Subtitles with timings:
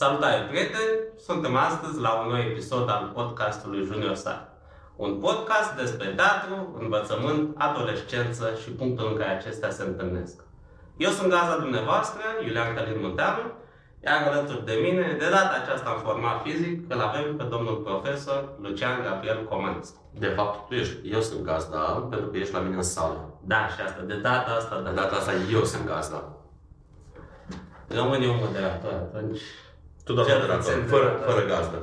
[0.00, 0.98] Salutare, prieteni!
[1.26, 4.48] Suntem astăzi la un nou episod al podcastului Junior Star.
[4.96, 10.36] Un podcast despre teatru, învățământ, adolescență și punctul în care acestea se întâlnesc.
[10.96, 13.44] Eu sunt gazda dumneavoastră, Iulian Călin Munteanu,
[14.04, 18.48] iar alături de mine, de data aceasta în format fizic, îl avem pe domnul profesor
[18.62, 20.00] Lucian Gabriel Comănescu.
[20.18, 23.38] De fapt, tu ești, eu sunt gazda, pentru că ești la mine în sală.
[23.40, 26.32] Da, și asta, de data asta, De data asta eu sunt gazda.
[27.88, 29.40] Rămân eu moderator atunci.
[30.08, 31.54] Tu doar Ce moderator, țin de fără, data fără asta.
[31.54, 31.78] gazdă.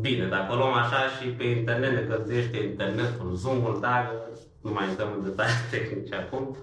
[0.00, 4.12] Bine, dacă o luăm așa și pe internet ne călzește internetul, Zoom-ul, dar
[4.60, 6.56] nu mai intrăm în detalii tehnice acum.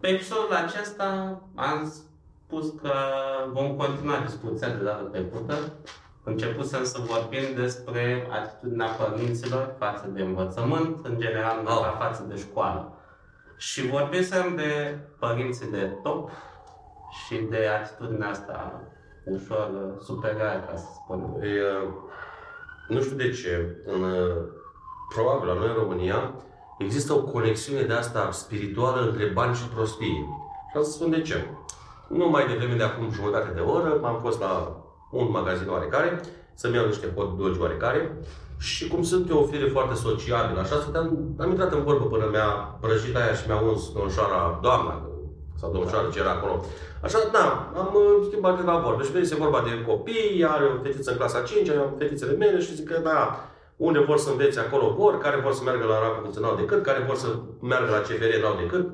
[0.00, 2.92] Pe episodul acesta am spus că
[3.52, 5.54] vom continua discuția de data trecută.
[6.24, 11.72] Începusem să vorbim despre atitudinea părinților față de învățământ, în general, Oh.
[11.72, 11.96] oh.
[11.98, 12.92] față de școală.
[13.56, 16.30] Și vorbisem de părinții de top
[17.20, 18.82] și de atitudinea asta
[19.24, 21.42] ușor uh, superioară, ca să spunem.
[21.42, 21.88] E, uh,
[22.88, 24.36] nu știu de ce, în, uh,
[25.14, 26.34] probabil la noi în România,
[26.78, 30.26] există o conexiune de asta spirituală între bani și prostie.
[30.70, 31.46] Și am să spun de ce.
[32.08, 34.76] Nu mai devreme de acum jumătate de oră, am fost la
[35.10, 36.20] un magazin oarecare,
[36.54, 38.16] să-mi iau niște hot dogi oarecare
[38.58, 42.28] și cum sunt eu o fire foarte sociabilă, așa, stăteam, am intrat în vorbă până
[42.30, 42.48] mi-a
[42.80, 45.11] prăjit aia și mi-a uns domnișoara, doamna,
[45.62, 46.54] sau domnișoara ce era acolo.
[47.06, 47.46] Așa, da,
[47.80, 51.40] am uh, schimbat câteva vorbe și este vorba de copii, are o fetiță în clasa
[51.40, 53.18] 5, am fetițele mele și zic că da,
[53.76, 57.04] unde vor să învețe acolo vor, care vor să meargă la rapă funcțional decât, care
[57.06, 57.28] vor să
[57.60, 58.84] meargă la CFR n-au decât.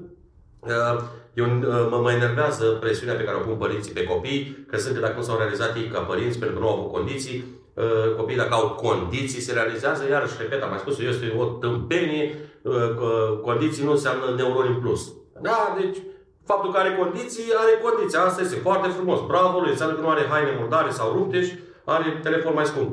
[0.60, 0.98] Uh,
[1.41, 4.94] Eu, uh, mă, mă enervează presiunea pe care o pun părinții pe copii, că sunt
[4.94, 7.44] că dacă nu s-au realizat ei ca părinți pentru că nu au avut condiții,
[7.75, 11.44] uh, copiii dacă au condiții se realizează, iarăși, repet, am mai spus, eu este o
[11.44, 12.25] tâmpenie,
[12.62, 15.12] uh, că condiții nu înseamnă neuroni în plus.
[15.41, 15.98] Da, deci
[16.50, 18.19] faptul că are condiții, are condiții.
[18.19, 19.19] Asta este foarte frumos.
[19.26, 21.54] Bravo lui, înseamnă că nu are haine murdare sau rupte și
[21.84, 22.92] are telefon mai scump.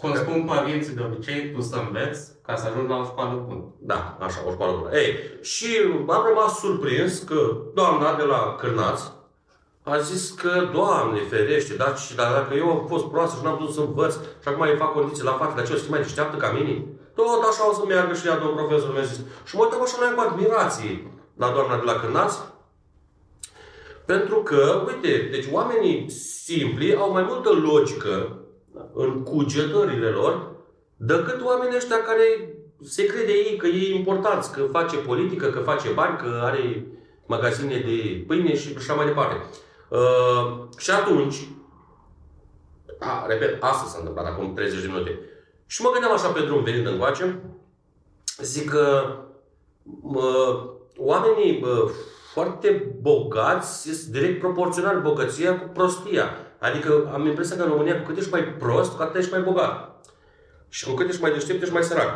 [0.00, 3.64] Cum spun părinții de obicei, tu să înveți ca să ajungi la o școală bună.
[3.78, 4.90] Da, așa, o școală bună.
[5.00, 5.10] Ei,
[5.42, 5.68] și
[6.16, 7.40] am rămas surprins că
[7.74, 9.04] doamna de la Cârnați
[9.82, 13.56] a zis că, Doamne ferește, dar și dar dacă eu am fost proastă și n-am
[13.56, 15.90] putut să învăț și acum îi fac condiții la fată, dar ce o să fie
[15.90, 16.84] mai deșteaptă ca mine?
[17.14, 19.20] Tot așa o să meargă și ea, domnul profesor, mi-a zis.
[19.44, 20.92] Și mă uitam așa mai cu admirație
[21.42, 22.38] la doamna de la Cârnați,
[24.06, 28.38] pentru că, uite, deci oamenii simpli au mai multă logică
[28.94, 30.50] în cugetările lor
[30.96, 35.88] decât oamenii ăștia care se crede ei că e importanți, că face politică, că face
[35.88, 36.86] bani, că are
[37.26, 39.44] magazine de pâine și așa mai departe.
[39.88, 41.48] Uh, și atunci,
[42.98, 45.18] a, repet, asta s-a întâmplat acum 30 de minute.
[45.66, 47.42] Și mă gândeam așa pe drum venind încoace,
[48.42, 49.14] zic că
[50.00, 50.60] mă,
[50.96, 51.90] oamenii bă,
[52.36, 56.24] foarte bogați sunt direct proporțional bogăția cu prostia.
[56.58, 59.40] Adică am impresia că în România cu cât ești mai prost, cu atât ești mai
[59.40, 60.04] bogat.
[60.68, 62.10] Și cu cât ești mai deștept, ești mai sărac.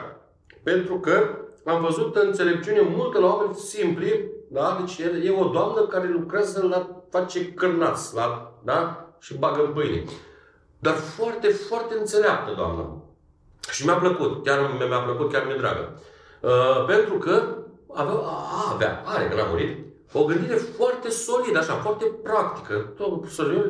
[0.62, 4.76] Pentru că am văzut înțelepciune multă la oameni simpli, da?
[4.80, 9.06] Deci e, e o doamnă care lucrează la face cârnați, la, da?
[9.18, 10.04] Și bagă în pâine.
[10.78, 13.02] Dar foarte, foarte înțeleaptă, doamna.
[13.70, 16.00] Și mi-a plăcut, chiar mi- mi-a plăcut, chiar mi-e dragă.
[16.40, 17.42] Uh, pentru că
[17.94, 22.74] avea, a, avea, are că n-a murit, o gândire foarte solidă, așa, foarte practică.
[22.96, 23.64] Tot, să eu,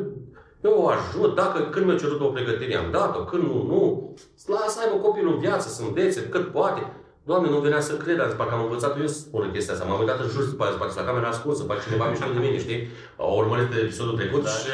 [0.61, 4.15] eu o ajut, dacă când mi-a cerut o pregătire am dat-o, când nu, nu.
[4.47, 6.93] Lasă să aibă copilul în viață, să învețe cât poate.
[7.23, 9.87] Doamne, nu venea să cred, azi, parcă am învățat eu să spun chestia asta.
[9.87, 12.59] M-am uitat în jur, după aia, parcă la camera ascunsă, parcă cineva mișto de mine,
[12.59, 12.89] știi?
[13.17, 14.51] Au urmărit de episodul trecut Da.
[14.51, 14.69] și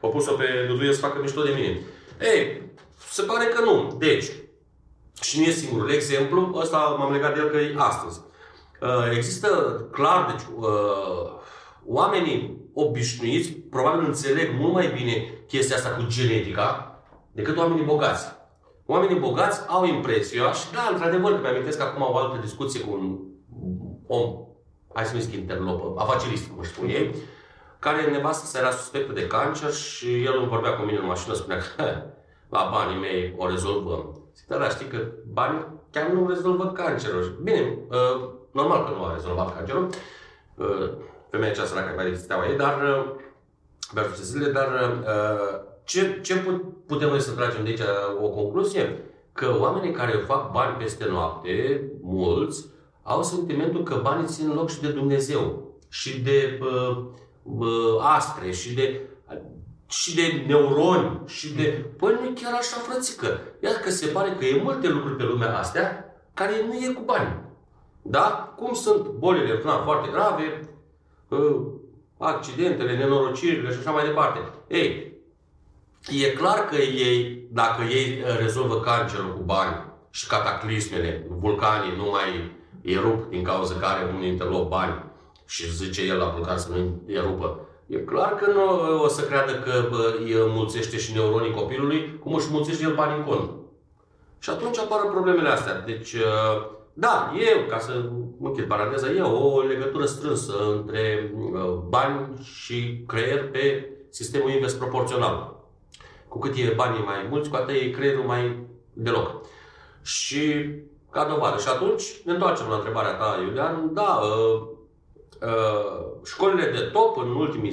[0.00, 1.80] au pus-o pe Duduie să facă mișto de mine.
[2.20, 2.62] Ei,
[3.10, 3.96] se pare că nu.
[3.98, 4.26] Deci,
[5.20, 8.20] și nu e singurul exemplu, ăsta m-am legat de el că e astăzi.
[8.80, 9.48] Uh, Există
[9.92, 11.30] clar, deci, uh,
[11.86, 16.98] oamenii obișnuiți probabil înțeleg mult mai bine chestia asta cu genetica
[17.32, 18.36] decât oamenii bogați.
[18.86, 22.92] Oamenii bogați au impresia, și da, într-adevăr, că mi-amintesc că acum o altă discuție cu
[22.92, 23.18] un
[24.06, 24.46] om,
[24.94, 27.14] hai să nu zic interlopă, afacerist, cum își spun ei,
[27.78, 31.34] care nevastă să era suspectă de cancer și el îmi vorbea cu mine în mașină,
[31.34, 32.02] spunea că
[32.48, 34.30] la banii mei o rezolvăm.
[34.36, 34.98] Zic, da, da, știi că
[35.32, 37.40] banii chiar nu rezolvă cancerul.
[37.42, 39.88] Bine, uh, normal că nu a rezolvat cancerul.
[40.54, 40.90] Uh,
[41.30, 43.14] femeia cea săracă care steaua ei, dar, uh,
[43.94, 46.34] Bertu Cecilie, dar uh, ce, ce
[46.86, 47.80] putem noi să tragem de aici
[48.22, 49.02] o concluzie?
[49.32, 52.66] Că oamenii care fac bani peste noapte, mulți,
[53.02, 57.04] au sentimentul că banii țin loc și de Dumnezeu, și de uh,
[57.42, 59.00] uh, astre, și de
[59.88, 61.84] și de neuroni, și de...
[61.96, 63.40] Păi nu e chiar așa, frățică.
[63.62, 67.02] Iar că se pare că e multe lucruri pe lumea astea care nu e cu
[67.04, 67.36] bani.
[68.10, 68.54] Da?
[68.56, 70.68] Cum sunt bolile na, foarte grave,
[71.28, 71.56] uh,
[72.18, 74.38] accidentele, nenorocirile și așa mai departe.
[74.68, 75.12] Ei,
[76.22, 82.56] e clar că ei, dacă ei rezolvă cancerul cu bani și cataclismele, vulcanii nu mai
[82.82, 85.04] erup din cauza care unul dintre lor bani
[85.46, 87.60] și zice el la vulcan să nu erupă.
[87.86, 92.34] E clar că nu o să creadă că bă, îi mulțește și neuronii copilului, cum
[92.34, 93.50] își mulțește el bani în cont.
[94.38, 95.80] Și atunci apar problemele astea.
[95.80, 98.10] Deci, uh, da, e, ca să
[98.40, 105.56] închid paranteza, e o legătură strânsă între uh, bani și creier pe sistemul invers proporțional.
[106.28, 108.56] Cu cât e banii mai mulți, cu atât e creierul mai
[108.92, 109.44] deloc.
[110.02, 110.70] Și
[111.10, 111.58] ca dovadă.
[111.58, 113.90] Și atunci ne întoarcem la întrebarea ta, Iulian.
[113.92, 114.62] Da, uh,
[115.42, 117.72] uh, școlile de top în ultimii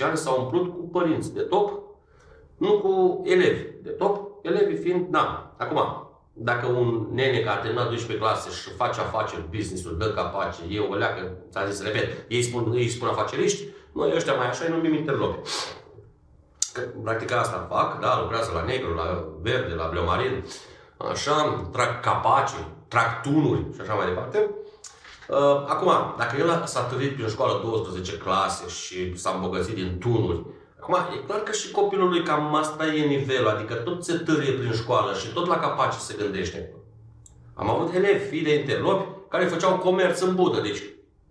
[0.00, 1.82] 10-15 ani s-au umplut cu părinți de top,
[2.56, 6.07] nu cu elevi de top, elevii fiind, da, acum,
[6.40, 10.80] dacă un nene care a terminat 12 clase și face afaceri, business-ul, dă capace, e
[10.80, 14.70] o leacă, ți-am zis, repet, ei spun, ei spun afaceriști, noi ăștia mai așa îi
[14.70, 15.48] numim interlopi.
[16.72, 20.44] Că, practic asta fac, da, lucrează la negru, la verde, la bleomarin,
[21.10, 24.50] așa, trag capace, trag tunuri și așa mai departe.
[25.28, 30.44] Uh, acum, dacă el s-a târât prin școală 12 clase și s-a îmbogățit din tunuri,
[30.88, 34.52] acum e clar că și copilul lui cam asta e nivelul, adică tot se târie
[34.52, 36.72] prin școală și tot la capace se gândește.
[37.54, 40.82] Am avut elevi, fii de interlopi, care făceau comerț în budă, deci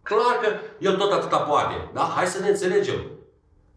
[0.03, 0.47] clar că
[0.79, 2.01] el tot atâta poate, da?
[2.01, 2.95] Hai să ne înțelegem.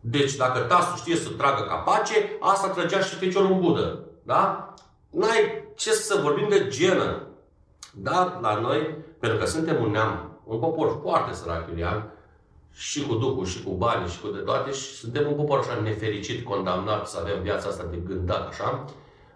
[0.00, 4.74] Deci dacă tasul știe să tragă capace, asta trăgea și feciorul în budă, da?
[5.10, 7.26] N-ai ce să vorbim de genă.
[7.92, 12.12] Dar la noi, pentru că suntem un neam, un popor foarte sărac, Iulian,
[12.72, 15.80] și cu Duhul, și cu bani, și cu de toate, și suntem un popor așa
[15.82, 18.84] nefericit, condamnat să avem viața asta de gândat, așa.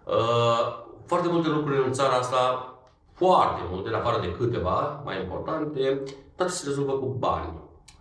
[0.05, 2.73] Uh, foarte multe lucruri în țara asta,
[3.13, 6.01] foarte multe, în afară de câteva mai importante,
[6.35, 7.53] toate se rezolvă cu bani.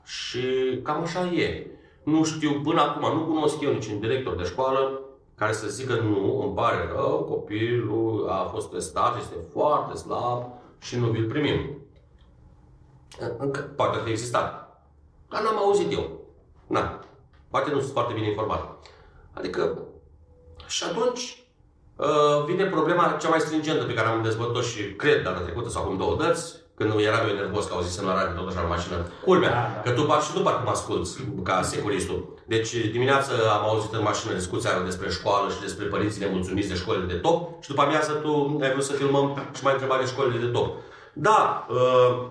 [0.05, 1.67] Și cam așa e.
[2.03, 5.01] Nu știu, până acum, nu cunosc eu niciun director de școală
[5.35, 10.45] care să zică nu, îmi pare rău, copilul a fost testat, este foarte slab
[10.81, 11.79] și nu vi-l primim.
[13.39, 14.64] Încă poate fi existat.
[15.29, 16.21] Dar n-am auzit eu.
[16.67, 17.01] Na.
[17.51, 18.89] Poate nu sunt foarte bine informat.
[19.33, 19.79] Adică,
[20.67, 21.45] și atunci
[21.97, 25.83] uh, vine problema cea mai stringentă pe care am dezbătut-o și cred data trecută sau
[25.83, 28.97] acum două dăți, când eram eu nervos că auzisem la radio tot așa în mașină.
[29.25, 29.81] Culmea, da, da.
[29.81, 31.11] că tu par și tu parcă mă asculti
[31.43, 32.35] ca securistul.
[32.47, 37.13] Deci dimineața am auzit în mașină discuția despre școală și despre părinții nemulțumiți de școlile
[37.13, 40.45] de top și după amiază tu ai vrut să filmăm și mai întrebat de școlile
[40.45, 40.75] de top.
[41.13, 42.27] Da, uh,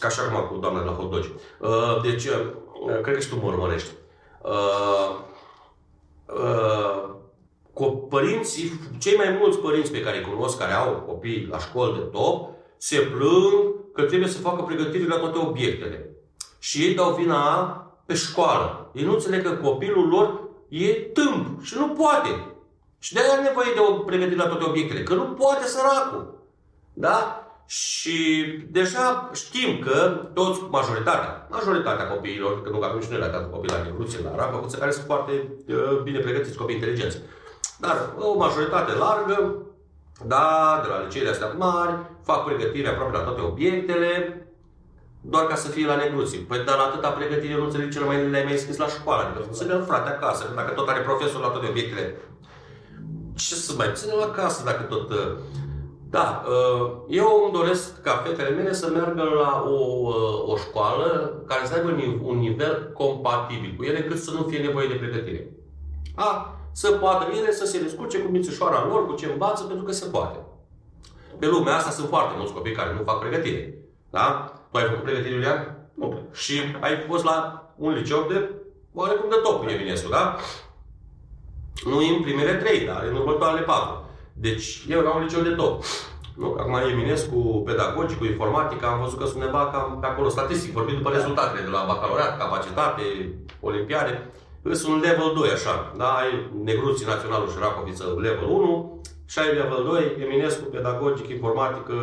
[0.00, 1.30] ca așa acum cu doamna de la hot dogi.
[1.60, 3.90] Uh, deci, uh, cred că și tu mă urmărești.
[4.42, 5.18] Uh,
[6.26, 7.10] uh,
[7.72, 11.94] cu părinții, cei mai mulți părinți pe care îi cunosc, care au copii la școli
[11.98, 16.10] de top, se plâng că trebuie să facă pregătiri la toate obiectele.
[16.58, 17.74] Și ei dau vina
[18.06, 18.90] pe școală.
[18.94, 22.54] Ei nu înțeleg că copilul lor e tâmp și nu poate.
[22.98, 26.38] Și de-aia are nevoie de o pregătire la toate obiectele, că nu poate săracul.
[26.92, 27.44] Da?
[27.70, 33.70] Și deja știm că toți, majoritatea, majoritatea copiilor, că nu avem și noi la copii
[33.70, 35.32] la Negruție, la Arab, care sunt foarte
[35.68, 37.18] uh, bine pregătiți, copii inteligenți.
[37.78, 39.56] Dar o majoritate largă
[40.26, 44.10] da, de la liceele astea mari, fac pregătire aproape la toate obiectele,
[45.20, 46.38] doar ca să fie la negruții.
[46.38, 49.22] Păi, dar la atâta pregătire nu înțeleg cel mai le-ai mai scris la școală.
[49.22, 52.16] Adică să dea frate acasă, dacă tot are profesor la toate obiectele.
[53.34, 55.10] Ce să mai ține la casă dacă tot...
[55.10, 55.36] Uh,
[56.10, 61.34] da, uh, eu îmi doresc ca fetele mele să meargă la o, uh, o școală
[61.46, 61.88] care să aibă
[62.22, 65.50] un nivel compatibil cu ele, cât să nu fie nevoie de pregătire.
[66.14, 69.92] A, să poată ele să se descurce cu mințișoara lor, cu ce învață, pentru că
[69.92, 70.38] se poate.
[71.38, 73.74] Pe lumea asta sunt foarte mulți copii care nu fac pregătire.
[74.10, 74.52] Da?
[74.70, 75.88] Tu ai făcut pregătire, Iulian?
[75.94, 76.18] Nu.
[76.32, 78.50] Și ai fost la un liceu de
[78.94, 80.36] oarecum de top, Eminescu, da?
[81.84, 84.09] Nu în primele trei, dar în următoarele patru.
[84.32, 85.82] Deci, eu la un liceu de top.
[86.36, 86.56] Nu?
[86.58, 90.96] Acum Eminescu, pedagogic, cu informatică, am văzut că sunt undeva cam pe acolo, statistic, vorbim
[90.96, 93.02] după rezultatele de la bacalaureat, capacitate,
[93.60, 94.30] olimpiade.
[94.72, 96.08] Sunt un level 2 așa, da?
[96.08, 101.94] Ai Negruții Naționalul și Racoviță level 1 și ai level 2, Eminescu, pedagogic, informatică,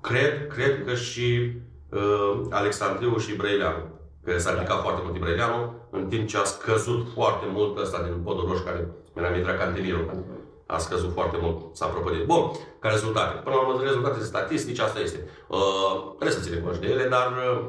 [0.00, 1.52] cred, cred că și
[1.88, 3.82] uh, Alexandriu și Brăileanu.
[4.24, 8.20] că s-a ridicat foarte mult Ibrăileanu, în timp ce a scăzut foarte mult ăsta din
[8.24, 10.24] podul roșu, care mi-a intrat cantinierul.
[10.70, 12.24] A scăzut foarte mult, s-a prăpădit.
[12.26, 13.40] Bun, ca rezultate.
[13.44, 15.28] Până la urmă, rezultate statistice, asta este.
[15.48, 17.64] Uh, trebuie să ținem de ele, dar uh,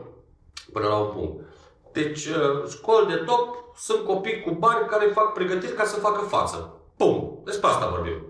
[0.73, 1.45] până la un punct.
[1.91, 6.21] Deci, uh, școli de top sunt copii cu bani care fac pregătiri ca să facă
[6.21, 6.73] față.
[6.97, 7.41] Pum!
[7.45, 8.25] Despre asta vorbim.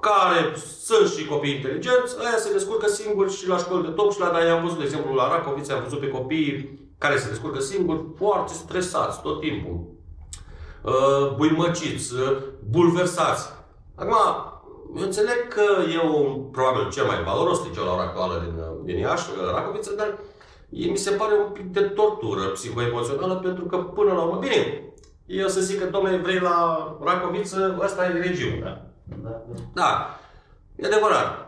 [0.00, 4.20] Care sunt și copii inteligenți, aia se descurcă singuri și la școli de top și
[4.20, 7.60] la, dar am văzut, de exemplu, la Racoviță, am văzut pe copii care se descurcă
[7.60, 9.80] singuri, foarte stresați tot timpul.
[10.82, 12.36] Uh, buimăciți, uh,
[12.70, 13.48] bulversați.
[13.94, 14.14] Acum,
[14.96, 15.62] eu înțeleg că
[15.94, 20.18] e un, probabil cel mai valoros liceu la ora actuală din, din Iași, Racoviță, dar
[20.68, 24.82] e, mi se pare un pic de tortură psihoemoțională pentru că până la urmă, bine,
[25.26, 28.60] eu să zic că, domnule, vrei la Racoviță, ăsta e regimul.
[28.62, 28.80] Da.
[29.22, 29.60] Da, da.
[29.74, 30.18] da.
[30.76, 31.43] e adevărat.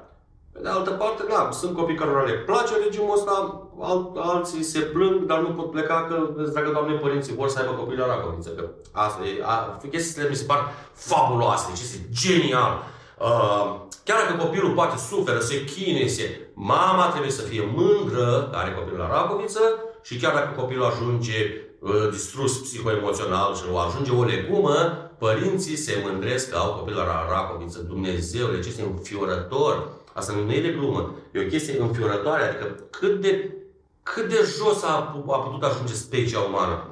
[0.56, 3.34] Pe de altă parte, da, sunt copii care le place regimul ăsta,
[3.80, 7.72] al, alții se plâng, dar nu pot pleca că, dragă Doamne, părinții vor să aibă
[7.72, 8.50] copii la Racoviță.
[8.50, 12.82] Că asta e, a, chestiile mi se par fabuloase, deci este genial.
[13.20, 16.40] Uh, chiar dacă copilul poate suferă, se chine, se...
[16.54, 19.60] Mama trebuie să fie mândră că are copilul la Racoviță
[20.02, 21.38] și chiar dacă copilul ajunge
[21.80, 24.76] uh, distrus psihoemoțional și ajunge o legumă,
[25.18, 27.78] părinții se mândresc că au copilul la Racoviță.
[27.78, 29.95] Dumnezeu, deci este înfiorător.
[30.16, 31.14] Asta nu e de glumă.
[31.32, 32.42] E o chestie înfiorătoare.
[32.42, 33.54] Adică cât de,
[34.02, 36.88] cât de jos a, a putut ajunge specia umană.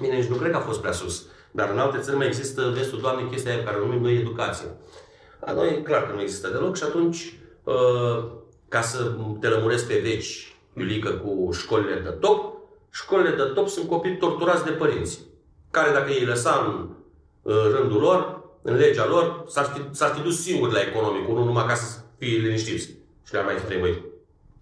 [0.00, 1.26] Bine, nici nu cred că a fost prea sus.
[1.50, 4.66] Dar în alte țări mai există vestul Doamne chestia aia care numim noi educație.
[5.40, 8.24] La noi e clar că nu există deloc și atunci, uh,
[8.68, 12.56] ca să te lămuresc pe veci, Iulică, cu școlile de top,
[12.90, 15.20] școlile de top sunt copii torturați de părinți,
[15.70, 16.88] care dacă îi lăsa în
[17.72, 21.66] rândul lor, în legea lor, s-ar fi, s-ar fi dus singur la economic, unul numai
[21.66, 22.86] ca să fie liniștiți
[23.26, 23.98] și le-ar mai fi trebuit.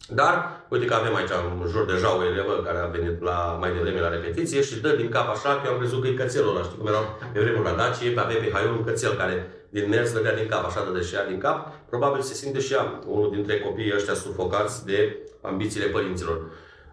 [0.09, 1.31] Dar, uite că avem aici
[1.61, 4.91] în jur deja o elevă care a venit la, mai devreme la repetiție și dă
[4.97, 6.65] din cap așa că eu am crezut că e cățelul ăla.
[6.65, 10.13] Știi cum erau pe vremuri la Dacie, avea pe haiul un cățel care din mers
[10.13, 11.73] dădea din cap, așa de din cap.
[11.89, 16.41] Probabil se simte și ea, unul dintre copiii ăștia sufocați de ambițiile părinților.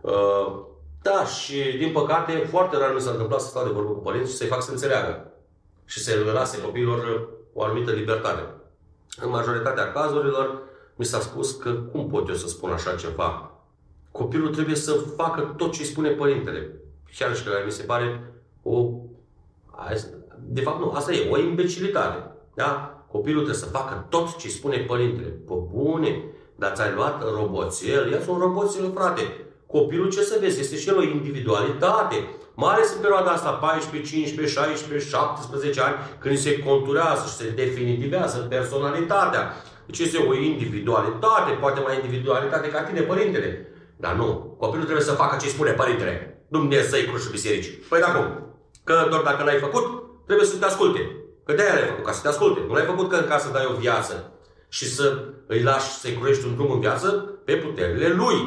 [0.02, 0.70] Uh,
[1.02, 4.32] da, și din păcate, foarte rar mi s-a întâmplat să stau de vorbă cu părinți
[4.32, 5.32] și să-i fac să înțeleagă
[5.86, 8.42] și să le lase copiilor o anumită libertate.
[9.20, 10.62] În majoritatea cazurilor,
[10.96, 13.52] mi s-a spus că cum pot eu să spun așa ceva?
[14.12, 16.76] Copilul trebuie să facă tot ce îi spune părintele.
[17.18, 18.90] Chiar și că mi se pare o...
[20.40, 22.32] De fapt, nu, asta e o imbecilitate.
[22.54, 23.04] Da?
[23.12, 25.28] Copilul trebuie să facă tot ce îi spune părintele.
[25.28, 26.24] Pe bune,
[26.62, 29.24] dar ți-ai luat roboțel, ia un roboțel, frate.
[29.68, 32.18] Copilul, ce să vezi, este și el o individualitate.
[32.54, 37.50] Mai ales în perioada asta, 14, 15, 16, 17 ani, când se conturează și se
[37.50, 39.44] definitivează personalitatea.
[39.86, 43.50] Deci este o individualitate, poate mai individualitate ca tine, părintele.
[43.98, 46.44] Dar nu, copilul trebuie să facă ce spune părintele.
[46.48, 47.74] Dumnezeu crușul bisericii.
[47.90, 48.28] Păi da cum?
[48.84, 49.86] Că doar dacă l-ai făcut,
[50.26, 51.02] trebuie să te asculte.
[51.46, 52.60] Că de-aia l-ai făcut, ca să te asculte.
[52.68, 54.32] Nu l-ai făcut că în casă dai o viață
[54.72, 57.08] și să îi lași să-i curești un drum în viață
[57.46, 58.38] pe puterile lui.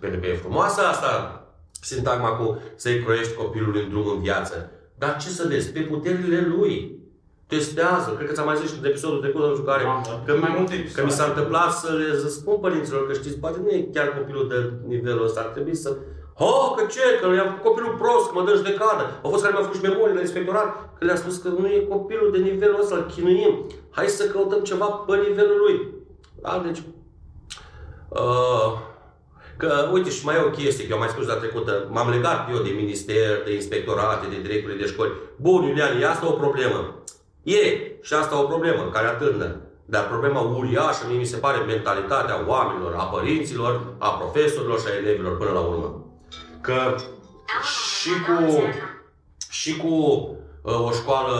[0.00, 1.42] Pentru că e frumoasă asta
[1.80, 4.70] sintagma cu să-i croiești copilul în drum în viață.
[4.98, 5.72] Dar ce să vezi?
[5.72, 7.00] Pe puterile lui.
[7.46, 8.10] Testează.
[8.16, 10.54] Cred că ți-am mai zis și în episodul trecut, nu știu care, da, că, mai
[10.58, 14.08] multe că mi s-a întâmplat să le spun părinților că știți, poate nu e chiar
[14.18, 15.96] copilul de nivelul ăsta, ar trebui să
[16.46, 17.06] Oh, că ce?
[17.20, 19.04] Că le-am făcut copilul prost, că mă dă cadă.
[19.22, 20.68] Au fost care mi-au făcut și memorii la inspectorat,
[20.98, 23.66] că le-a spus că nu e copilul de nivelul ăsta, îl chinuim.
[23.90, 25.76] Hai să căutăm ceva pe nivelul lui.
[26.42, 26.62] Da?
[26.64, 26.82] Deci,
[28.08, 28.70] uh,
[29.56, 32.10] Că, uite, și mai e o chestie, că eu am mai spus la trecută, m-am
[32.10, 35.12] legat eu de minister, de inspectorate, de directori de școli.
[35.36, 37.02] Bun, Iulian, e asta o problemă.
[37.42, 37.62] E,
[38.00, 39.60] și asta o problemă care atârnă.
[39.84, 44.96] Dar problema uriașă, mie mi se pare mentalitatea oamenilor, a părinților, a profesorilor și a
[44.96, 46.11] elevilor până la urmă.
[46.62, 46.94] Că
[47.62, 48.62] și cu,
[49.50, 49.88] și cu
[50.62, 51.36] uh, o școală,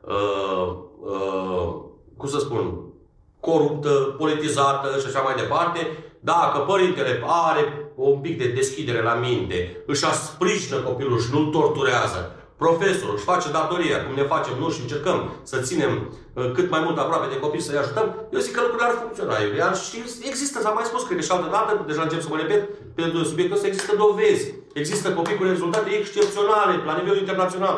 [0.00, 1.74] uh, uh,
[2.16, 2.92] cum să spun,
[3.40, 9.82] coruptă, politizată și așa mai departe, dacă părintele are un pic de deschidere la minte,
[9.86, 14.80] își sprijină copilul și nu-l torturează, profesorul își face datoria, cum ne facem noi și
[14.80, 15.18] încercăm
[15.50, 18.88] să ținem uh, cât mai mult aproape de copii, să-i ajutăm, eu zic că lucrurile
[18.88, 19.74] ar funcționa, Iulian.
[19.86, 19.96] Și
[20.30, 22.62] există, s-am mai spus, cred că și altă dată, deja încep să mă repet,
[22.96, 24.44] pe subiectul ăsta există dovezi.
[24.82, 27.76] Există copii cu rezultate excepționale la nivel internațional.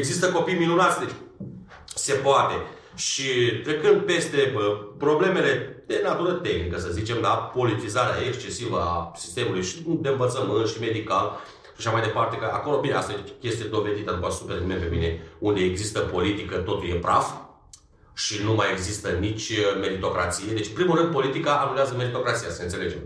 [0.00, 1.14] Există copii minunați, deci
[1.94, 2.54] se poate.
[2.94, 3.28] Și
[3.64, 4.66] trecând peste bă,
[4.98, 10.80] problemele de natură tehnică, să zicem, da, politizarea excesivă a sistemului și de învățământ și
[10.80, 14.88] medical, și așa mai departe, că acolo, bine, asta e chestie dovedită, după super pe
[14.90, 17.30] mine, unde există politică, totul e praf
[18.14, 20.52] și nu mai există nici meritocrație.
[20.52, 22.98] Deci, primul rând, politica anulează meritocrația, să înțelegem.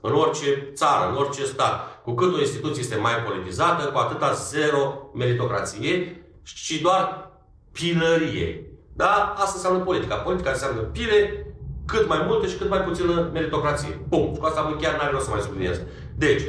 [0.00, 2.02] în orice țară, în orice stat.
[2.02, 7.30] Cu cât o instituție este mai politizată, cu atâta zero meritocrație și doar
[7.72, 8.66] pilărie.
[8.92, 9.34] Da?
[9.36, 10.14] Asta înseamnă politica.
[10.14, 11.46] Politica înseamnă pile,
[11.86, 14.00] cât mai multe și cât mai puțină meritocrație.
[14.08, 14.34] Bun.
[14.34, 15.80] Cu asta chiar n-are rost să mai subliniez.
[16.16, 16.42] Deci,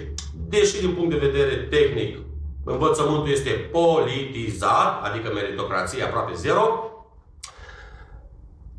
[0.60, 2.18] deși din punct de vedere tehnic
[2.66, 6.90] învățământul este politizat, adică meritocrație aproape zero,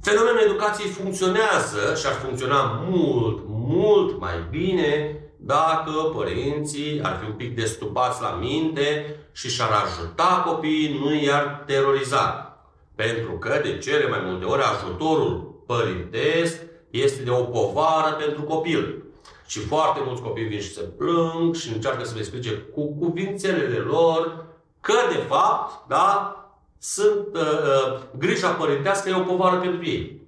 [0.02, 7.37] fenomenul educației funcționează și ar funcționa mult, mult mai bine dacă părinții ar fi un
[7.37, 12.50] pic destupați la minte și și-ar ajuta copiii, nu i-ar teroriza.
[12.95, 19.05] Pentru că, de cele mai multe ori, ajutorul părintesc este de o povară pentru copil.
[19.46, 23.78] Și foarte mulți copii vin și se plâng și încearcă să le explice cu cuvințelele
[23.78, 24.44] lor
[24.80, 26.36] că, de fapt, da,
[26.78, 30.24] sunt, uh, uh, grija părintească e o povară pentru ei.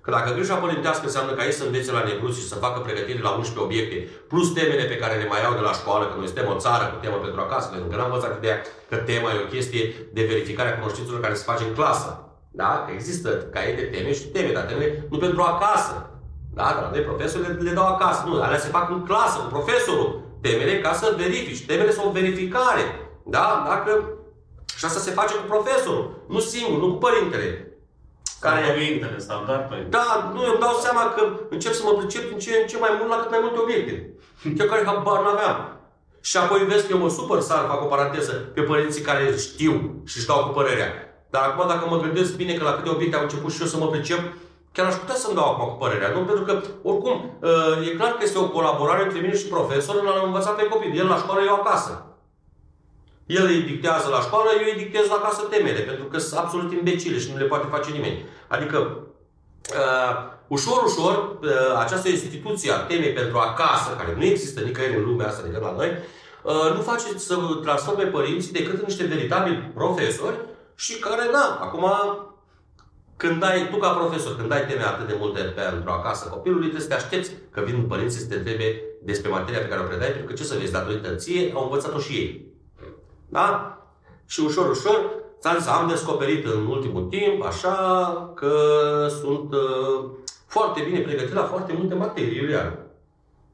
[0.00, 3.20] Că dacă grija părintească înseamnă ca ei să învețe la negruț și să facă pregătire
[3.22, 3.96] la 11 obiecte,
[4.28, 6.84] plus temele pe care le mai au de la școală, că noi suntem o țară
[6.92, 10.22] cu temă pentru acasă, pentru că n-am învățat ideea că tema e o chestie de
[10.24, 12.10] verificare a cunoștințelor care se face în clasă.
[12.50, 12.84] Da?
[12.86, 16.10] Că există caie de teme și teme, dar temele nu pentru acasă.
[16.58, 16.68] Da?
[16.76, 18.20] Dar noi profesorii le, le dau acasă.
[18.26, 20.10] Nu, alea se fac în clasă cu profesorul.
[20.40, 21.66] Temele ca să verifici.
[21.66, 22.84] Temele sunt o verificare.
[23.24, 23.46] Da?
[23.68, 23.90] Dacă...
[24.78, 26.04] Și asta se face cu profesorul.
[26.28, 27.48] Nu singur, nu cu părintele.
[28.40, 29.88] Care cuvintele sau doar părinte.
[29.96, 32.78] Da, nu, eu îmi dau seama că încep să mă pricep în ce, în ce
[32.78, 33.94] mai mult la cât mai multe obiecte.
[34.58, 35.58] Eu care habar n-aveam.
[36.20, 40.02] Și apoi vezi că eu mă supăr să fac o paranteză pe părinții care știu
[40.06, 40.90] și își dau cu părerea.
[41.30, 43.76] Dar acum dacă mă gândesc bine că la câte obiecte am început și eu să
[43.76, 44.20] mă pricep,
[44.78, 46.08] chiar aș putea să-mi dau acum cu părerea.
[46.08, 46.20] Nu?
[46.30, 46.52] Pentru că,
[46.90, 47.50] oricum, ă,
[47.88, 50.98] e clar că este o colaborare între mine și profesorul, l-am învățat pe copii.
[50.98, 51.92] El la școală, eu acasă.
[53.26, 56.72] El îi dictează la școală, eu îi dictez la casă temele, pentru că sunt absolut
[56.72, 58.24] imbecile și nu le poate face nimeni.
[58.48, 58.78] Adică,
[59.80, 60.12] uh,
[60.46, 65.28] ușor, ușor, uh, această instituție a temei pentru acasă, care nu există nicăieri în lumea
[65.28, 65.90] asta decât la noi,
[66.42, 70.38] uh, nu face să transforme părinții decât în niște veritabili profesori
[70.74, 71.84] și care, da, acum
[73.22, 76.88] când ai, tu ca profesor, când ai teme atât de multe pentru acasă copilului, trebuie
[76.88, 80.08] să te aștepți că vin părinții să te întrebe despre materia pe care o predai,
[80.08, 82.46] pentru că ce să vezi, datorită ție, au învățat-o și ei.
[83.28, 83.78] Da?
[84.26, 84.98] Și ușor, ușor,
[85.78, 87.76] am descoperit în ultimul timp, așa,
[88.34, 88.52] că
[89.20, 90.10] sunt uh,
[90.46, 92.78] foarte bine pregătit la foarte multe materii, Iulian.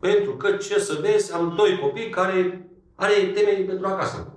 [0.01, 4.34] Pentru că, ce să vezi, am doi copii care are teme pentru acasă.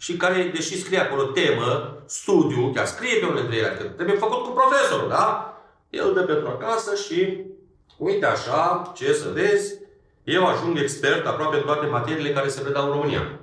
[0.00, 4.16] Și care, deși scrie acolo temă, studiu, chiar scrie pe unele dintre ele, că trebuie
[4.16, 5.54] făcut cu profesorul, da?
[5.90, 7.38] El dă pentru acasă și,
[7.96, 9.74] uite așa, ce să vezi,
[10.24, 13.40] eu ajung expert aproape în toate materiile care se predau în România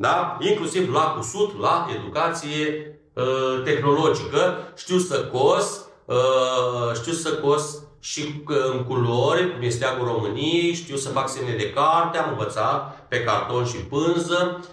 [0.00, 0.36] da?
[0.40, 4.72] inclusiv la cusut, la educație uh, tehnologică.
[4.76, 10.74] Știu să cos, uh, știu să cos și uh, în culori, cum este steagul României,
[10.74, 14.66] știu să fac semne de carte, am învățat pe carton și pânză, uh,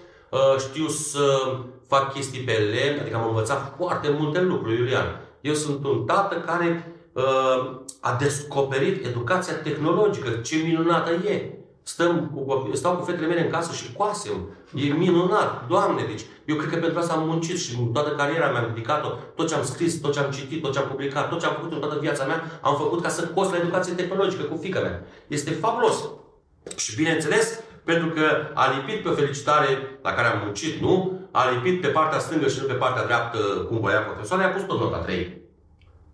[0.59, 1.53] știu să
[1.87, 5.21] fac chestii pe lemn, adică am învățat foarte multe lucruri, Iulian.
[5.41, 11.51] Eu sunt un tată care uh, a descoperit educația tehnologică, ce minunată e.
[11.83, 14.33] Stăm cu, stau cu fetele mele în casă și coasem.
[14.75, 15.67] E minunat.
[15.67, 18.71] Doamne, deci eu cred că pentru asta am muncit și în toată cariera mea am
[18.73, 19.09] dedicat-o.
[19.35, 21.53] Tot ce am scris, tot ce am citit, tot ce am publicat, tot ce am
[21.53, 24.79] făcut în toată viața mea, am făcut ca să cos la educație tehnologică cu fica
[24.79, 25.03] mea.
[25.27, 26.03] Este fabulos.
[26.75, 29.67] Și bineînțeles, pentru că a lipit pe o felicitare
[30.01, 31.19] la care am muncit, nu?
[31.31, 34.61] A lipit pe partea stângă și nu pe partea dreaptă, cum voia profesorul, i-a pus
[34.61, 35.41] tot nota 3.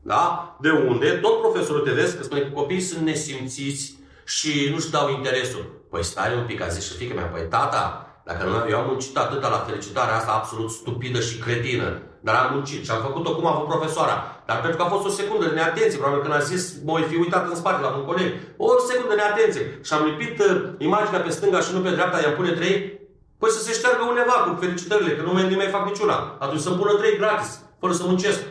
[0.02, 0.56] Da?
[0.62, 1.10] De unde?
[1.10, 5.66] Tot profesorul te vezi că spune că copiii sunt nesimțiți, și nu-și dau interesul.
[5.90, 8.88] Păi stai un pic, a zis și fică mea, păi tata, dacă nu, eu am
[8.88, 13.36] muncit atâta la felicitarea asta absolut stupidă și cretină, dar am muncit și am făcut-o
[13.36, 14.33] cum a făcut profesoara.
[14.48, 17.16] Dar pentru că a fost o secundă de neatenție, probabil când a zis, mă fi
[17.16, 19.64] uitat în spate la un coleg, o secundă de neatenție.
[19.86, 23.00] Și am lipit uh, imaginea pe stânga și nu pe dreapta, i-am pune trei,
[23.40, 26.18] păi să se șteargă undeva cu felicitările, că nu mai, mai fac niciuna.
[26.40, 28.42] Atunci să pună trei gratis, fără să muncesc.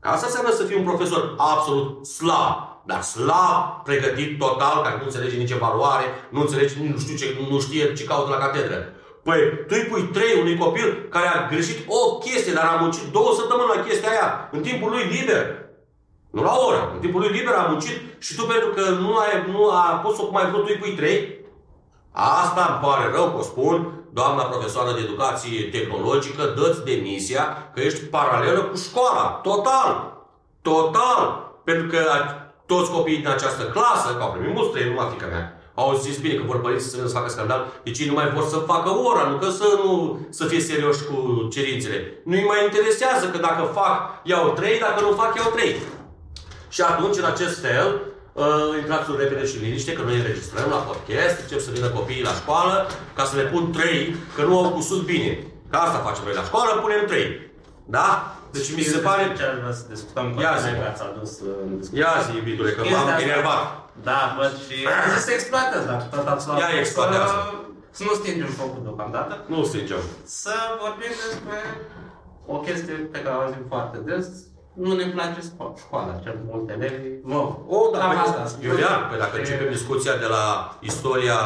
[0.00, 5.36] Asta înseamnă să fii un profesor absolut slab dar slab, pregătit total, care nu înțelege
[5.36, 8.93] nici evaluare, nu înțelege, nu știu ce, nu știe ce caută la catedră.
[9.24, 13.12] Păi, tu îi pui trei unui copil care a greșit o chestie, dar a muncit
[13.12, 15.44] două săptămâni la chestia aia, în timpul lui liber.
[16.30, 19.32] Nu la oră, în timpul lui liber a muncit și tu pentru că nu, ai,
[19.50, 21.18] nu a pus-o cum ai vrut, tu îi pui trei.
[22.12, 27.80] Asta îmi pare rău că o spun, doamna profesoară de educație tehnologică, dă-ți demisia că
[27.80, 29.40] ești paralelă cu școala.
[29.42, 29.90] Total!
[30.62, 31.20] Total!
[31.64, 32.00] Pentru că
[32.66, 36.16] toți copiii din această clasă, că au primit mulți trei, numai fica mea, au zis
[36.18, 38.90] bine că vor părinții să să facă scandal, deci ei nu mai vor să facă
[38.90, 41.98] ora, nu că să nu să fie serioși cu cerințele.
[42.24, 45.74] Nu îi mai interesează că dacă fac, iau trei, dacă nu fac, iau trei.
[46.68, 48.00] Și atunci, în acest fel,
[48.32, 52.34] uh, intrați repede și liniște, că noi înregistrăm la podcast, încep să vină copiii la
[52.40, 55.46] școală, ca să le pun trei, că nu au cusut bine.
[55.70, 57.50] Ca asta facem noi la școală, punem trei.
[57.84, 58.36] Da?
[58.56, 59.22] Deci mi se pare...
[59.38, 60.76] Ce aș vrea să discutăm cu Ia tine, zi.
[60.80, 61.32] că ați adus
[61.64, 62.02] în discuție.
[62.02, 63.62] Ia zi, iubitule, că Chestia m-am asta- enervat.
[64.08, 66.58] Da, văd și am zis să exploatez, dacă tot ați luat.
[66.62, 67.34] Ia, exploatează.
[67.34, 67.42] Să,
[67.98, 69.32] să nu stingem focul deocamdată.
[69.52, 70.02] Nu stingem.
[70.42, 71.56] Să vorbim despre
[72.54, 74.26] o chestie pe care o auzim foarte des.
[74.84, 77.08] Nu ne place sco- școala, cel mult elevi.
[77.32, 77.40] Mă,
[77.76, 78.62] O, da, cam păi, asta spun.
[78.68, 80.44] Iulian, pe dacă Și- începem discuția de la
[80.90, 81.38] istoria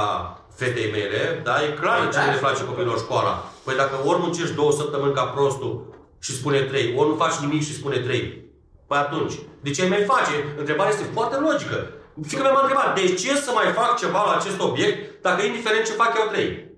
[0.60, 3.32] fetei mele, da, e clar Păi ce da, le place și- copilor școala.
[3.64, 5.72] Păi dacă ori muncești două săptămâni ca prostul
[6.18, 8.44] și spune trei, ori nu faci nimic și spune trei,
[8.86, 10.54] păi atunci, de ce ai mai face?
[10.58, 11.90] Întrebarea este foarte logică.
[12.26, 15.84] Fică mea m-a întrebat, de ce să mai fac ceva la acest obiect dacă indiferent
[15.84, 16.70] ce fac eu trei?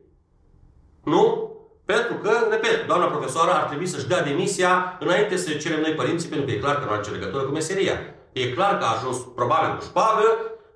[1.05, 1.51] Nu?
[1.85, 6.29] Pentru că, repet, doamna profesoară ar trebui să-și dea demisia înainte să cerem noi părinții,
[6.29, 7.97] pentru că e clar că nu are nicio legătură cu meseria.
[8.33, 10.27] E clar că a ajuns probabil cu șpagă,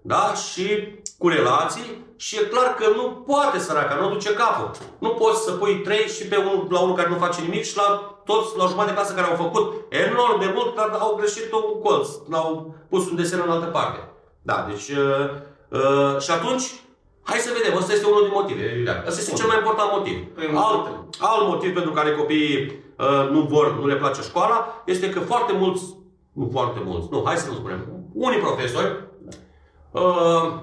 [0.07, 0.67] da, și
[1.19, 4.71] cu relații și e clar că nu poate săraca, nu duce capul.
[4.99, 7.77] Nu poți să pui trei și pe unul, la unul care nu face nimic și
[7.77, 7.89] la
[8.25, 11.53] toți, la o jumătate de clasă care au făcut enorm de mult, dar au greșit
[11.53, 13.99] un colț, l-au pus un desen în altă parte.
[14.43, 15.25] Da, deci, uh,
[15.69, 16.65] uh, și atunci,
[17.23, 19.05] hai să vedem, ăsta este unul din motive, Iulian.
[19.07, 20.17] Ăsta este cel mai important motiv.
[20.35, 20.97] Primul Alt, motiv.
[21.19, 22.59] alt motiv pentru care copiii
[22.99, 25.85] uh, nu vor, nu le place școala, este că foarte mulți,
[26.33, 27.81] nu foarte mulți, nu, hai să nu spunem,
[28.13, 29.13] unii profesori,
[30.01, 30.63] uh,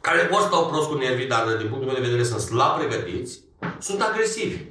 [0.00, 3.40] care ori stau prost cu nervii, dar din punctul meu de vedere sunt slab pregătiți,
[3.78, 4.64] sunt agresivi.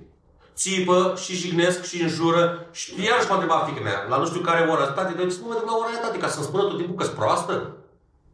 [0.56, 4.70] Țipă și jignesc și înjură și iarăși m-a întrebat fiica mea, la nu știu care
[4.72, 6.78] oră, tati, de ce nu mă duc la ora aia, tati, ca să-mi spună tot
[6.78, 7.54] timpul că sunt proastă?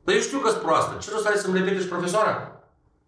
[0.03, 2.61] Dar eu știu că sunt proastă, ce rost are să-mi repete și profesoara?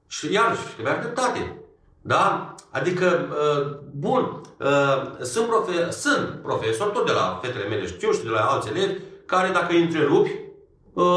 [0.08, 1.60] Și iarăși, că mi-ar dreptate.
[2.02, 2.56] Da?
[2.72, 8.24] Adică, uh, bun, uh, sunt, profe- sunt profesori, tot de la fetele mele știu și
[8.24, 10.45] de la alți elevi, care dacă îi întrerupi, uh,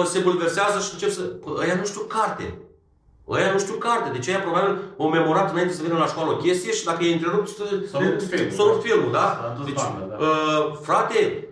[0.05, 1.21] se bulversează și încep să...
[1.21, 2.59] Păi, ăia nu știu carte.
[3.29, 4.09] Ăia nu știu carte.
[4.17, 7.13] Deci aia probabil o memorat înainte să vină la școală o chestie și dacă îi
[7.13, 7.55] întrerupți,
[7.91, 8.53] S-a rupt filmul.
[8.57, 9.27] s-a rupt filmul, da?
[9.41, 10.17] S-a dus Deci, bandă, da.
[10.25, 11.49] uh, frate,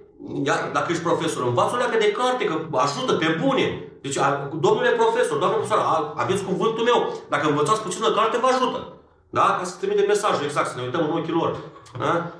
[0.48, 2.54] ia, dacă ești profesor, învață-o leacă de carte, că
[2.86, 3.66] ajută pe bune.
[4.02, 6.98] Deci, a, domnule profesor, doamne profesor, a, aveți cuvântul meu.
[7.28, 8.80] Dacă învățați puțină carte, vă ajută.
[9.30, 9.56] Da?
[9.58, 11.56] Ca să trimite mesajul exact, să ne uităm în ochii lor.
[11.98, 12.30] Da?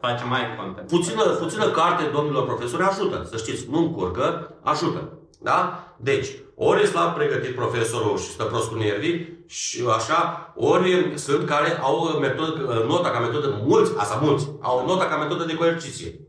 [0.00, 0.88] Face mai content.
[0.88, 3.26] Puțină, puțină carte, domnilor profesori, ajută.
[3.30, 5.02] Să știți, nu încurcă, ajută.
[5.42, 5.86] Da?
[5.96, 11.46] Deci, ori e slab pregătit profesorul și stă prost cu nervii, și așa, ori sunt
[11.46, 16.20] care au metodă, nota ca metodă, mulți, asta mulți, au nota ca metodă de coerciție.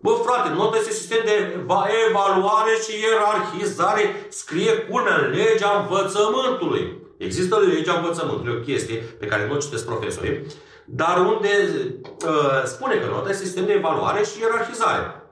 [0.00, 7.04] Bă, frate, nota este sistem de eva- evaluare și ierarhizare, scrie culmea în legea învățământului.
[7.18, 10.46] Există legea învățământului, o chestie pe care nu o citesc profesorii,
[10.84, 11.48] dar unde
[12.26, 15.25] uh, spune că nota este sistem de evaluare și ierarhizare.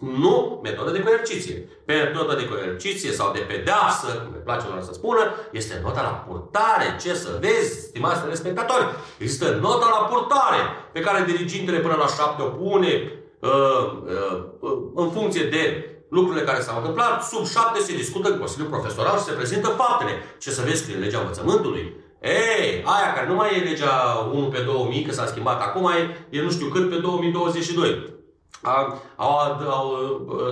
[0.00, 1.68] Nu metodă de coerciție.
[1.86, 5.20] Metoda de coerciție sau de pedeapsă, cum le place lor să spună,
[5.52, 6.96] este nota la purtare.
[7.00, 8.84] Ce să vezi, stimați telespectatori?
[9.18, 10.60] Există nota la purtare,
[10.92, 15.62] pe care dirigintele până la șapte o pune uh, uh, uh, în funcție de
[16.08, 17.24] lucrurile care s-au întâmplat.
[17.24, 20.12] Sub șapte se discută în Consiliul Profesoral și se prezintă faptele.
[20.38, 21.96] Ce să vezi, scrie legea învățământului.
[22.22, 26.26] Ei, aia care nu mai e legea 1 pe 2000, că s-a schimbat acum, e,
[26.30, 28.18] e nu știu cât pe 2022
[28.62, 29.94] au, au, au,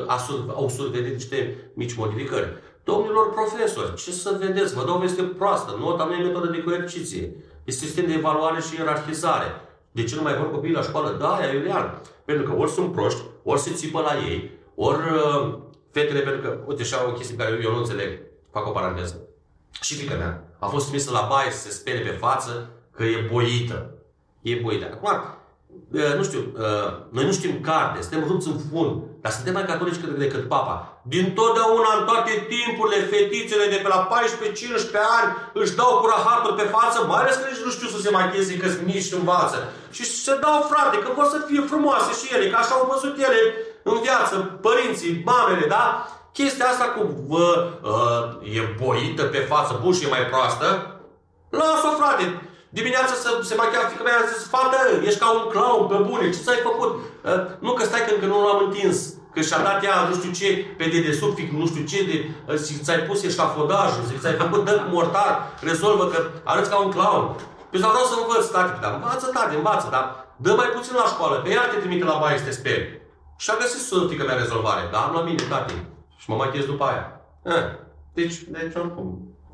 [0.07, 2.57] au, au survenit niște mici modificări.
[2.85, 4.75] Domnilor profesori, ce să vedeți?
[4.75, 5.77] Vă dau o veste proastă.
[5.79, 7.33] Nota nu e metodă de coerciție.
[7.65, 9.47] Este sistem de evaluare și ierarhizare.
[9.91, 11.17] De ce nu mai vor copiii la școală?
[11.19, 12.01] Da, e Iulian.
[12.25, 15.59] Pentru că ori sunt proști, ori se țipă la ei, ori uh,
[15.91, 18.19] fetele, pentru că, uite, și o chestie pe care eu nu înțeleg,
[18.51, 19.21] fac o paranteză.
[19.81, 23.29] Și fica mea a fost trimisă la baie să se spere pe față că e
[23.33, 23.95] boită.
[24.41, 24.85] E boită.
[24.93, 25.38] Acum, uh,
[26.17, 30.01] nu știu, uh, noi nu știm carte, suntem rupți în fund, dar suntem mai catolici
[30.03, 30.75] decât, decât papa.
[31.03, 34.11] Din totdeauna, în toate timpurile, fetițele de pe la 14-15
[35.19, 35.29] ani
[35.61, 38.57] își dau cu rahaturi pe față, mai ales că nici nu știu să se machieze,
[38.57, 39.59] că sunt mici și învață.
[39.97, 43.15] Și se dau, frate, că vor să fie frumoase și ele, că așa au văzut
[43.27, 43.41] ele
[43.83, 44.35] în viață,
[44.67, 45.85] părinții, mamele, da?
[46.33, 47.49] Chestia asta cu vă,
[47.83, 50.67] uh, e boită pe față, bun și e mai proastă,
[51.51, 52.25] lasă-o, frate,
[52.69, 54.79] Dimineața să se machia fică mea, a zis, fată,
[55.09, 56.91] ești ca un clown, pe bune, ce ți-ai făcut?
[56.95, 58.99] Uh, nu că stai că încă nu l-am întins,
[59.35, 62.17] că și-a dat ea nu știu ce, pe dedesubt, fic, nu știu ce, de,
[62.49, 66.19] uh, zic, ți-ai pus eșafodajul, zic, ți-ai făcut, dă cu mortar, rezolvă că
[66.51, 67.25] arăți ca un clown.
[67.71, 70.05] Păi vreau să învăț, tati, dar învață, tati, învață, dar
[70.37, 73.01] dă mai puțin la școală, că ea te trimite la baie să te speri.
[73.43, 75.75] Și a găsit să fică mea rezolvare, da, am la mine, tati,
[76.21, 77.05] și mă machez după aia.
[77.43, 77.65] Uh.
[78.15, 79.09] Deci, Deci, oricum.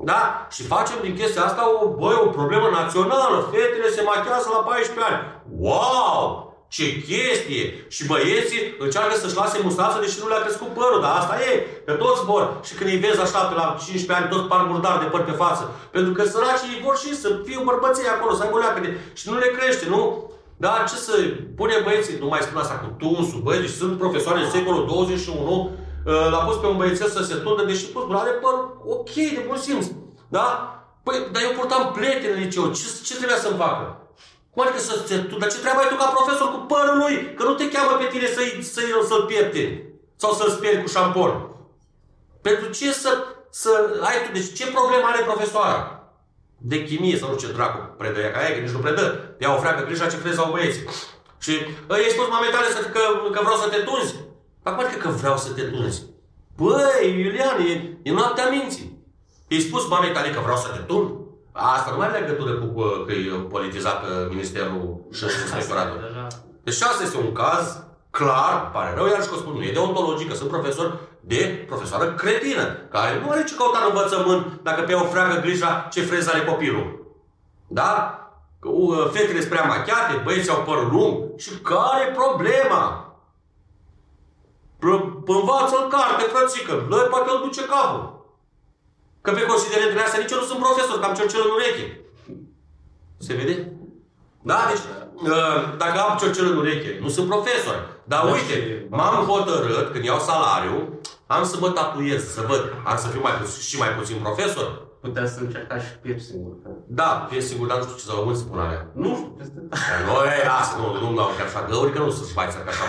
[0.09, 0.21] Da?
[0.55, 3.37] Și facem din chestia asta o, băi, o problemă națională.
[3.51, 5.19] Fetele se machează la 14 ani.
[5.65, 6.23] Wow!
[6.75, 7.63] Ce chestie!
[7.95, 11.51] Și băieții încearcă să-și lase mustață deși nu le-a crescut părul, dar asta e,
[11.85, 12.43] că toți vor.
[12.67, 15.35] Și când îi vezi așa pe la 15 ani, toți par murdar de păr pe
[15.43, 15.63] față.
[15.95, 18.89] Pentru că săracii vor și să fie bărbăței acolo, să aibă leacă de...
[19.19, 20.01] Și nu le crește, nu?
[20.63, 21.15] Dar ce să
[21.59, 25.51] pune băieții, nu mai spun asta cu tunsul, băi, deci sunt profesoare în secolul 21,
[25.51, 28.53] uh, l-a pus pe un băiețel să se tundă, deși pus, are păr
[28.85, 29.85] ok, de bun simț.
[30.27, 30.47] Da?
[31.03, 33.85] Păi, dar eu purtam plete în liceu, ce, ce trebuia să-mi facă?
[34.51, 37.33] Cum adică să te tu, dar ce treabă ai tu ca profesor cu părul lui?
[37.37, 39.63] Că nu te cheamă pe tine să-i, să-i, să-l piepte
[40.15, 41.31] sau să-l speri cu șampon.
[42.41, 43.11] Pentru ce să,
[43.49, 43.69] să
[44.01, 45.79] ai tu, deci ce problemă are profesoara?
[46.57, 49.35] De chimie sau nu ce dracu predă ca aia, că nici nu predă.
[49.39, 50.87] Ia o freacă grija ce crezi au băieții.
[51.39, 51.53] Și
[51.87, 54.15] îi spus mamei tale să, că, că vreau să te tunzi.
[54.67, 56.03] Acum adică că vreau să te tunzi.
[56.57, 58.87] Băi, Iulian, e, e noaptea minții.
[59.47, 61.05] I-ai spus mamei tale că vreau să te tun?
[61.51, 62.67] Asta nu mai are legătură cu
[63.05, 65.99] că e politizat Ministerul și Inspectoratul.
[66.63, 70.29] Deci asta este un caz clar, pare rău, iar și că spun, nu e deontologic,
[70.29, 74.93] că sunt profesor de profesoară cretină, care nu are ce căuta în învățământ dacă pe
[74.93, 77.05] o freagă grija ce freză are copilul.
[77.67, 78.19] Da?
[78.61, 83.04] Uh, fetele sunt prea machiate, băieții au păr lung și care e problema?
[85.25, 88.03] Învață în carte, frățică, noi poate îl duce capul.
[89.21, 91.85] Că pe considerentele astea nici eu nu sunt profesor, că am ciorcel în ureche.
[93.17, 93.71] Se vede?
[94.41, 94.83] Da, deci
[95.31, 97.77] uh, dacă am ciorcel în ureche, nu sunt profesor.
[98.03, 102.97] Dar da, uite, m-am hotărât, când iau salariu, am să mă tatuez, să văd, am
[102.97, 104.84] să fiu mai puțin, și mai puțin profesor.
[105.07, 106.45] Putea să încercați și piercing
[106.99, 108.81] Da, piercing dar nu știu ce să rămân să pun alea.
[109.03, 109.57] Nu știu, peste
[110.07, 112.85] Nu, e, asta, nu, nu dau chiar așa găuri, că nu sunt mai ca așa.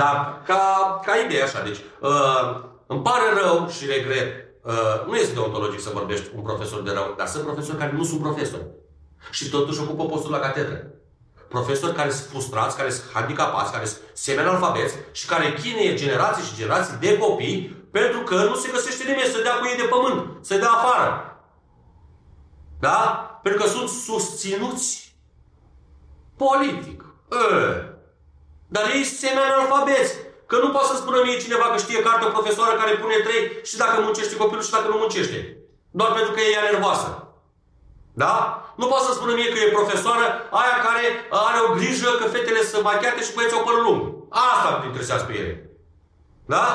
[0.00, 0.14] Dar
[0.48, 0.60] ca,
[1.06, 2.42] ca idee așa, deci, uh,
[2.92, 4.28] îmi pare rău și regret
[4.62, 8.04] Uh, nu este deontologic să vorbești un profesor de rău, dar sunt profesori care nu
[8.04, 8.66] sunt profesori.
[9.30, 10.86] Și totuși ocupă postul la catedră.
[11.48, 16.56] Profesori care sunt frustrați, care sunt handicapați, care sunt semi-analfabeți și care chinuie generații și
[16.56, 20.44] generații de copii pentru că nu se găsește nimeni să dea cu ei de pământ,
[20.44, 21.29] să dea afară.
[22.80, 22.98] Da?
[23.42, 25.14] Pentru că sunt susținuți
[26.36, 27.04] politic.
[27.30, 27.90] E.
[28.68, 30.12] Dar ei sunt semi-analfabeți.
[30.46, 33.42] Că nu poate să spună mie cineva că știe carte o profesoară care pune trei
[33.62, 35.56] și dacă muncește copilul și dacă nu muncește.
[35.90, 37.08] Doar pentru că e nervoasă.
[38.12, 38.34] Da?
[38.76, 42.62] Nu poate să spună mie că e profesoară aia care are o grijă că fetele
[42.62, 44.00] sunt machiate și băieții au părul lung.
[44.28, 45.70] Asta îmi interesează pe ele.
[46.46, 46.66] Da?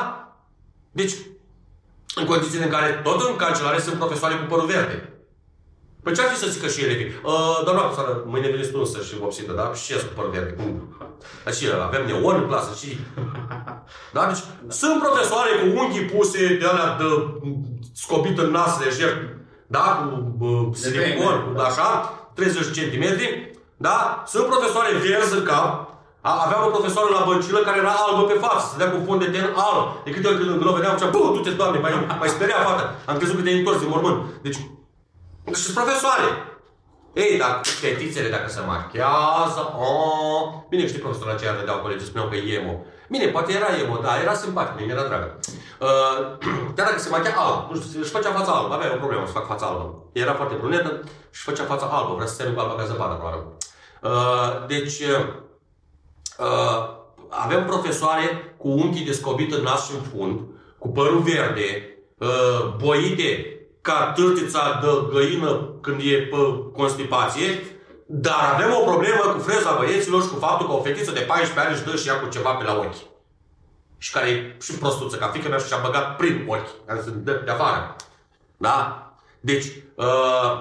[0.91, 1.13] Deci,
[2.15, 5.14] în condițiile în care tot în cancelare sunt profesoare cu părul verde.
[6.05, 7.11] Păi ce ar fi să zică și elevii?
[7.23, 9.65] Uh, doamna profesoară, mâine vine stunsă și vopsită, da?
[9.77, 10.51] Și ce cu părul verde?
[10.59, 10.69] Cum?
[11.43, 12.89] Dar și avem neon în clasă și...
[14.15, 14.21] Da?
[14.31, 14.43] Deci
[14.79, 17.07] sunt profesoare cu unghii puse de alea de
[18.03, 19.13] scopit în nas lejer,
[19.75, 19.85] da?
[19.99, 21.87] Cu uh, silicon, cu așa,
[22.33, 23.05] 30 cm,
[23.77, 24.23] da?
[24.27, 25.67] Sunt profesoare verzi în cap,
[26.45, 29.29] Aveam o profesoară la băncilă care era albă pe față, se dea cu fond de
[29.33, 29.83] ten alb.
[30.05, 32.83] De câte ori când îl vedeam, zicea, bă, du-te, doamne, mai, mai speria fata.
[33.09, 34.17] Am crezut că te-ai întors din mormânt.
[34.45, 34.63] Deci și
[35.51, 36.27] sunt profesoare.
[37.13, 42.35] Ei, dar fetițele dacă se machează, oh, bine știi profesorul aceea vedeau colegii, spuneau că
[42.35, 42.83] e emo.
[43.09, 45.39] Bine, poate era emo, da, era simpatic, mi era dragă.
[45.79, 46.37] Uh,
[46.75, 49.31] dar dacă se machea alb, nu știu, își făcea fața albă, avea o problemă să
[49.31, 50.09] fac fața albă.
[50.11, 53.43] Era foarte brunetă și făcea fața albă, vrea să se cu albă ca zăpadă, probabil.
[54.01, 55.25] Uh, deci, uh,
[57.29, 60.39] avem profesoare cu unchii descobit în nas și în fund,
[60.77, 63.54] cu părul verde, uh, boite
[63.87, 66.37] ca târtița de găină când e pe
[66.73, 67.47] constipație,
[68.05, 71.59] dar avem o problemă cu freza băieților și cu faptul că o fetiță de 14
[71.59, 73.05] ani își dă și ea cu ceva pe la ochi.
[73.97, 77.09] Și care e și prostuță, ca fică mea și a băgat prin ochi, care se
[77.09, 77.95] dă de afară.
[78.57, 78.77] Da?
[79.39, 80.51] Deci, uh,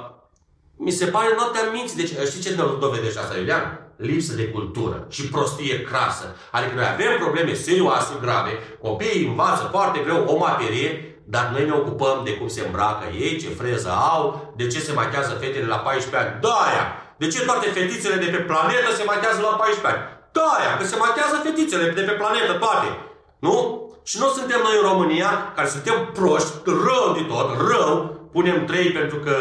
[0.76, 1.96] mi se pare noaptea minții.
[1.96, 3.78] Deci, știi ce ne dovedește asta, Iulian?
[3.96, 6.36] Lipsă de cultură și prostie crasă.
[6.50, 8.50] Adică noi avem probleme serioase, grave,
[8.82, 13.38] copiii învață foarte greu o materie, dar noi ne ocupăm de cum se îmbracă ei,
[13.42, 16.40] ce freză au, de ce se machează fetele la 14 ani.
[16.40, 16.84] Da, aia!
[17.16, 20.02] De ce toate fetițele de pe planetă se machează la 14 ani?
[20.32, 20.76] Da, aia!
[20.78, 22.88] Că se machează fetițele de pe planetă toate.
[23.38, 23.54] Nu?
[24.02, 27.90] Și nu suntem noi în România, care suntem proști, rău de tot, rău,
[28.32, 29.36] punem 3 pentru că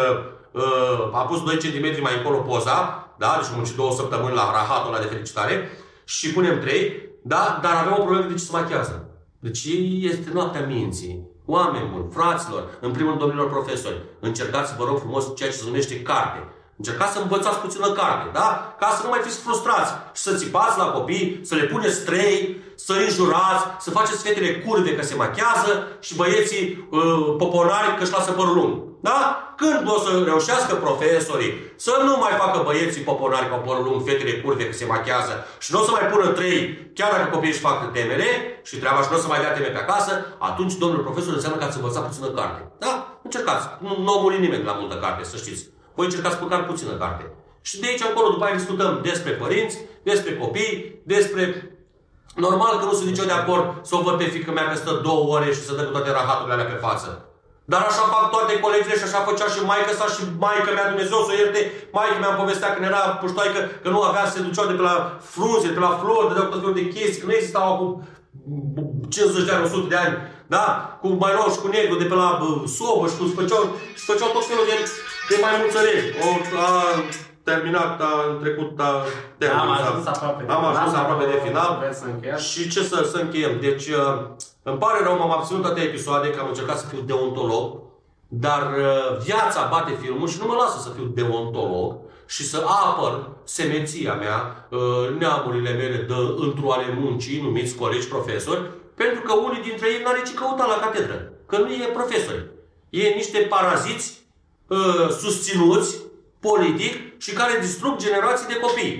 [0.51, 2.77] uh, a pus 2 cm mai încolo poza,
[3.17, 3.37] da?
[3.39, 5.69] Deci am muncit două săptămâni la rahatul ăla de felicitare
[6.05, 7.59] și punem 3, da?
[7.61, 9.07] Dar avem o problemă de ce se machează.
[9.39, 9.63] Deci
[9.99, 11.32] este noaptea minții.
[11.45, 15.65] Oameni buni, fraților, în primul rând, domnilor profesori, încercați, vă rog frumos, ceea ce se
[15.65, 16.39] numește carte.
[16.77, 18.75] Încercați să învățați puțină carte, da?
[18.79, 22.62] Ca să nu mai fiți frustrați și să țipați la copii, să le puneți trei
[22.75, 28.11] să înjurați, să faceți fetele curve că se machează și băieții uh, poponari că își
[28.11, 28.73] lasă părul lung.
[29.01, 29.19] Da?
[29.57, 34.31] Când o să reușească profesorii să nu mai facă băieții poponari cu părul lung, fetele
[34.31, 37.65] curve că se machează și nu o să mai pună trei, chiar dacă copiii își
[37.67, 38.29] fac temele
[38.63, 41.57] și treaba și nu o să mai dea teme pe acasă, atunci, domnul profesor, înseamnă
[41.59, 42.61] că ați învățat puțină carte.
[42.79, 43.19] Da?
[43.23, 43.65] Încercați.
[43.79, 45.63] Nu, nu o nimeni la multă carte, să știți.
[45.95, 47.23] Voi încercați măcar puțină carte.
[47.61, 51.43] Și de aici încolo, după aia discutăm despre părinți, despre copii, despre...
[52.35, 54.99] Normal că nu sunt nicio de acord să o văd pe fică mea că stă
[55.03, 57.09] două ore și să dă cu toate rahaturile alea pe față.
[57.71, 61.19] Dar așa fac toate colegile și așa făcea și maica sa și maica mea, Dumnezeu
[61.23, 61.61] să o ierte,
[61.95, 64.97] maica mea povestea când era puștoaică că nu avea, se duceau de pe la
[65.33, 67.89] frunze, de pe la flori, de tot felul de chestii, că nu existau acum
[69.09, 70.15] 50 de ani, 100 de ani,
[70.55, 70.65] da?
[71.01, 72.29] Cu mai roșu, cu negru, de pe la
[72.77, 73.63] sobă și cu făceau,
[73.99, 74.75] și făceau tot felul de,
[75.29, 76.09] de mai mulțărești.
[76.25, 76.27] O,
[76.65, 76.67] a,
[77.43, 79.03] terminat, a trecut, a
[79.37, 79.79] terminat.
[79.79, 81.89] Am ajuns aproape de Am ajuns final, aproape de final.
[81.91, 82.37] Să încheiem.
[82.37, 83.59] Și ce să, să încheiem?
[83.59, 84.21] Deci, uh,
[84.63, 87.81] îmi pare rău, m-am abținut toate episoade, că am încercat să fiu deontolog,
[88.27, 93.29] dar uh, viața bate filmul și nu mă lasă să fiu deontolog și să apăr
[93.43, 98.61] semeția mea, uh, neamurile mele de într ale muncii, numiți colegi profesori,
[98.95, 102.45] pentru că unii dintre ei n-are ce căuta la catedră, că nu e profesori.
[102.89, 104.21] E niște paraziți
[104.67, 105.97] uh, susținuți
[106.47, 106.93] politic
[107.25, 108.95] și care distrug generații de copii.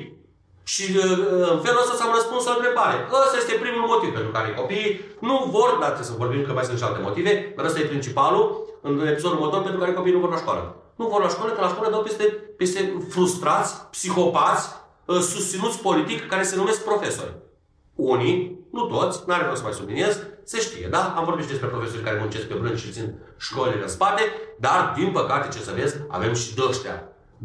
[0.74, 2.96] Și uh, în felul ăsta s-am răspuns la întrebare.
[3.26, 4.92] Ăsta este primul motiv pentru care copiii
[5.28, 7.94] nu vor, dar trebuie să vorbim că mai sunt și alte motive, dar ăsta e
[7.94, 8.46] principalul
[8.88, 10.64] în episodul următor pentru care copiii nu vor la școală.
[10.96, 12.24] Nu vor la școală, că la școală dau peste,
[12.62, 12.80] peste
[13.10, 14.66] frustrați, psihopați,
[15.06, 17.34] uh, susținuți politic, care se numesc profesori.
[17.96, 21.14] Unii, nu toți, n-are rost să mai subliniez, se știe, da?
[21.18, 24.22] Am vorbit și despre profesori care muncesc pe brânci și țin școlile în spate,
[24.60, 26.62] dar, din păcate, ce să vezi, avem și de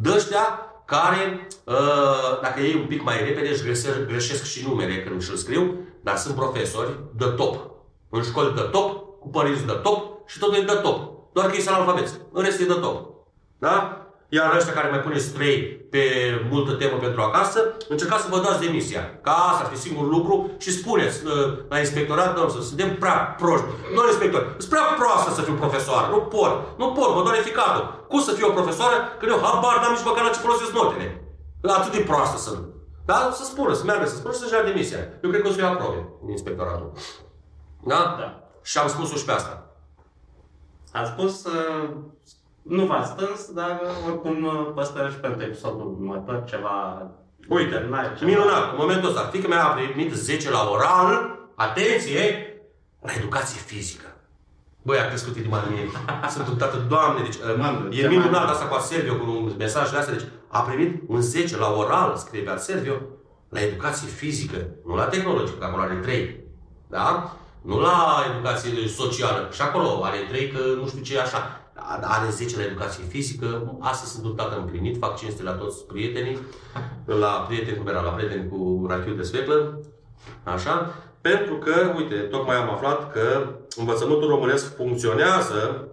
[0.04, 5.02] ăștia Dăștia care, uh, dacă ei un pic mai repede, își greșesc, greșesc și numele
[5.02, 7.70] când își scriu, dar sunt profesori de top.
[8.08, 11.10] În școli de top, cu părinți de top și totul e de top.
[11.32, 12.14] Doar că ei sunt alfabeți.
[12.32, 13.14] În rest e de top.
[13.58, 14.06] Da?
[14.36, 15.56] Iar ăștia care mai puneți trei
[15.92, 16.02] pe
[16.50, 19.02] multă temă pentru acasă, încercați să vă dați demisia.
[19.22, 21.32] Ca asta ar fi singurul lucru și spuneți uh,
[21.68, 23.66] la inspectorat, domnul, să suntem prea proști.
[23.94, 26.06] Nu inspector, sunt prea proastă să fiu profesoară.
[26.14, 26.52] Nu pot.
[26.80, 27.84] Nu pot, mă doare ficatul.
[28.08, 31.06] Cum să fiu o profesoară când eu habar n-am nici măcar la ce folosesc notele.
[31.62, 32.62] Atât de proastă sunt.
[33.04, 33.30] Da?
[33.32, 34.98] Să spună, să meargă, să spună și să-și ia demisia.
[35.22, 36.92] Eu cred că o să-i aprobe în inspectoratul.
[37.84, 38.16] Da?
[38.18, 38.28] Da.
[38.62, 39.54] Și am spus-o și pe asta.
[40.92, 41.88] Am spus uh,
[42.68, 47.06] nu v-ați stâns, dar oricum uh, păstrăm și pentru episodul următor ceva
[47.48, 52.52] Uite, internal, ceva- minunat, în momentul ăsta, fiica mea a primit 10 la oral, atenție,
[53.00, 54.06] la educație fizică.
[54.82, 55.88] Băi, a crescut inima în mine.
[56.34, 58.50] Sunt un tată, doamne, deci Mamă, e ce minunat mare.
[58.50, 62.42] asta cu Servio, cu un mesajele astea, deci a primit un 10 la oral, scrie
[62.42, 62.94] pe Servio,
[63.48, 66.40] la educație fizică, nu la tehnologică, că acolo are 3.
[66.88, 67.32] Da?
[67.62, 69.48] Nu la educație socială.
[69.52, 71.60] Și acolo are 3 că nu știu ce e așa.
[72.00, 73.76] Are 10 la educație fizică.
[73.80, 76.38] Astăzi sunt un tată împlinit, fac cinste la toți prietenii.
[77.04, 79.80] La prieteni, cum era, la prieteni cu rachiul de sfeclă.
[80.44, 80.94] Așa?
[81.20, 85.88] Pentru că, uite, tocmai am aflat că învățământul românesc funcționează,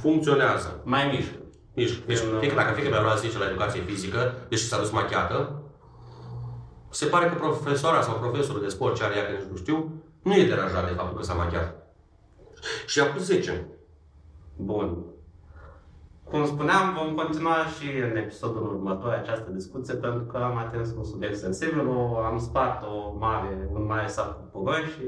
[0.00, 0.80] funcționează.
[0.84, 1.36] Mai mișcă.
[1.74, 4.90] Nici, deci, În- fiindcă dacă fiica mea lua 10 la educație fizică, deși s-a dus
[4.90, 5.62] machiată,
[6.90, 10.02] se pare că profesoara sau profesorul de sport ce are ea, că nici nu știu,
[10.22, 11.74] nu e deranjat de faptul că s-a machiat.
[12.86, 13.66] Și a pus 10.
[14.60, 15.04] Bun.
[16.24, 21.04] Cum spuneam, vom continua și în episodul următor această discuție pentru că am atins un
[21.04, 25.04] subiect sensibil, o, am spart o mare, un mare sac cu puroi și...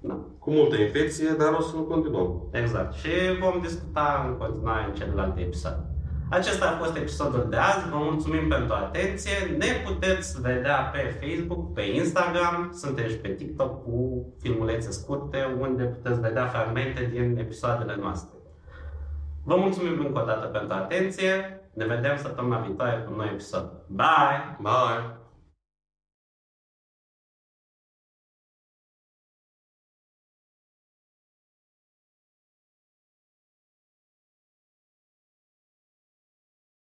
[0.00, 0.18] Da.
[0.38, 2.42] Cu multă infecție, dar o să nu continuăm.
[2.50, 2.92] Exact.
[2.92, 3.08] Și
[3.40, 5.86] vom discuta în continuare în celelalte episoade.
[6.30, 7.88] Acesta a fost episodul de azi.
[7.90, 9.32] Vă mulțumim pentru atenție.
[9.58, 15.82] Ne puteți vedea pe Facebook, pe Instagram, suntem și pe TikTok cu filmulețe scurte unde
[15.82, 18.41] puteți vedea fragmente din episoadele noastre.
[19.44, 21.60] Vă mulțumim încă o dată pentru atenție.
[21.74, 23.72] Ne vedem săptămâna viitoare cu un nou episod.
[23.88, 24.56] Bye!
[24.60, 25.21] Bye!